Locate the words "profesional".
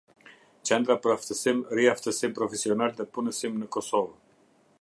2.41-2.99